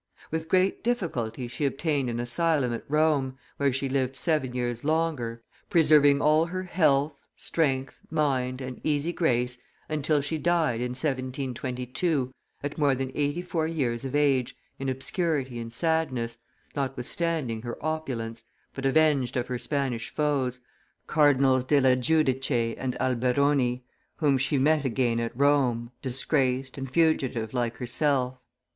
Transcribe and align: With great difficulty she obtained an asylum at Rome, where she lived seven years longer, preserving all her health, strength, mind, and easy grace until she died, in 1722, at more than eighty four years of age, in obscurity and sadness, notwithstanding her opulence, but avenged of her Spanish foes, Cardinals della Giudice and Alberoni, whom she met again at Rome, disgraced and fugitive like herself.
With 0.31 0.49
great 0.49 0.83
difficulty 0.83 1.47
she 1.47 1.63
obtained 1.63 2.09
an 2.09 2.19
asylum 2.19 2.73
at 2.73 2.83
Rome, 2.87 3.37
where 3.57 3.71
she 3.71 3.87
lived 3.87 4.15
seven 4.15 4.55
years 4.55 4.83
longer, 4.83 5.43
preserving 5.69 6.19
all 6.23 6.47
her 6.47 6.63
health, 6.63 7.13
strength, 7.35 7.99
mind, 8.09 8.61
and 8.61 8.81
easy 8.83 9.13
grace 9.13 9.59
until 9.87 10.19
she 10.21 10.39
died, 10.39 10.81
in 10.81 10.93
1722, 10.95 12.31
at 12.63 12.79
more 12.79 12.95
than 12.95 13.11
eighty 13.13 13.43
four 13.43 13.67
years 13.67 14.03
of 14.03 14.15
age, 14.15 14.55
in 14.79 14.89
obscurity 14.89 15.59
and 15.59 15.71
sadness, 15.71 16.39
notwithstanding 16.75 17.61
her 17.61 17.77
opulence, 17.79 18.43
but 18.73 18.87
avenged 18.87 19.37
of 19.37 19.45
her 19.45 19.59
Spanish 19.59 20.09
foes, 20.09 20.61
Cardinals 21.05 21.63
della 21.63 21.95
Giudice 21.95 22.73
and 22.75 22.99
Alberoni, 22.99 23.83
whom 24.15 24.39
she 24.39 24.57
met 24.57 24.83
again 24.83 25.19
at 25.19 25.37
Rome, 25.37 25.91
disgraced 26.01 26.79
and 26.79 26.89
fugitive 26.91 27.53
like 27.53 27.77
herself. 27.77 28.39